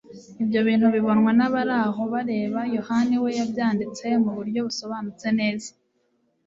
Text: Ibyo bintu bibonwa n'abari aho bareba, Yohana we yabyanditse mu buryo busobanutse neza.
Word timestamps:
Ibyo 0.43 0.59
bintu 0.67 0.87
bibonwa 0.95 1.31
n'abari 1.37 1.75
aho 1.85 2.01
bareba, 2.13 2.61
Yohana 2.75 3.15
we 3.23 3.29
yabyanditse 3.39 4.05
mu 4.23 4.31
buryo 4.37 4.59
busobanutse 4.67 5.27
neza. 5.39 5.69